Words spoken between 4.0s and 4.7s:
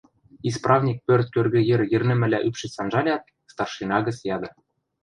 гӹц яды: